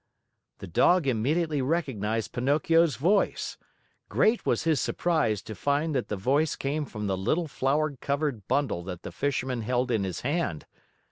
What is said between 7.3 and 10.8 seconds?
flour covered bundle that the Fisherman held in his hand.